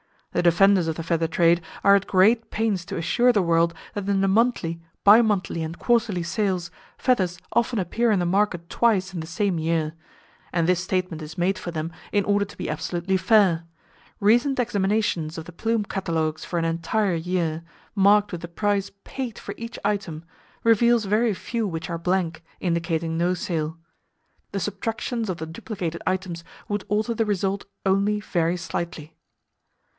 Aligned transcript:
The 0.31 0.41
defenders 0.41 0.87
of 0.87 0.95
the 0.95 1.03
feather 1.03 1.27
trade 1.27 1.61
are 1.83 1.93
at 1.93 2.07
great 2.07 2.49
pains 2.49 2.85
to 2.85 2.95
assure 2.97 3.31
the 3.33 3.41
world 3.41 3.73
that 3.93 4.07
in 4.07 4.21
the 4.21 4.29
monthly, 4.29 4.81
bi 5.03 5.21
monthly 5.21 5.61
and 5.61 5.77
quarterly 5.77 6.23
sales, 6.23 6.71
feathers 6.97 7.37
often 7.51 7.77
appear 7.77 8.09
in 8.09 8.17
the 8.19 8.25
market 8.25 8.67
twice 8.69 9.13
in 9.13 9.19
the 9.19 9.27
same 9.27 9.59
year; 9.59 9.93
and 10.53 10.65
this 10.67 10.81
statement 10.83 11.21
is 11.21 11.37
made 11.37 11.59
for 11.59 11.69
them 11.69 11.91
in 12.13 12.23
order 12.23 12.45
to 12.45 12.57
be 12.57 12.69
absolutely 12.69 13.17
fair. 13.17 13.65
Recent 14.19 14.57
examinations 14.57 15.37
of 15.37 15.45
the 15.45 15.51
plume 15.51 15.83
catalogues 15.83 16.45
for 16.45 16.57
an 16.57 16.65
entire 16.65 17.13
year, 17.13 17.61
marked 17.93 18.31
with 18.31 18.41
the 18.41 18.47
price 18.47 18.89
paid 19.03 19.37
for 19.37 19.53
each 19.57 19.77
item, 19.83 20.23
reveals 20.63 21.05
very 21.05 21.33
few 21.33 21.67
which 21.67 21.89
are 21.91 21.99
blank, 21.99 22.41
indicating 22.61 23.17
no 23.17 23.33
sale! 23.35 23.77
The 24.53 24.61
subtractions 24.61 25.29
of 25.29 25.37
the 25.37 25.45
duplicated 25.45 26.01
items 26.07 26.43
would 26.69 26.85
alter 26.87 27.13
the 27.13 27.25
result 27.25 27.65
only 27.85 28.21
very 28.21 28.55
slightly. 28.57 29.13